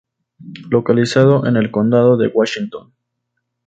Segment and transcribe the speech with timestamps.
[0.71, 2.91] Localizado en el condado de Washington.